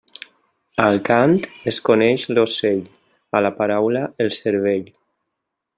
Al 0.85 0.95
cant 1.09 1.35
es 1.73 1.79
coneix 1.89 2.25
l'ocell; 2.33 2.81
a 3.41 3.45
la 3.49 3.55
paraula, 3.61 4.03
el 4.27 4.35
cervell. 4.41 4.89